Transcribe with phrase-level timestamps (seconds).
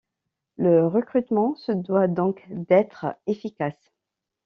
[0.57, 3.93] Le recrutement se doit donc d'être efficace.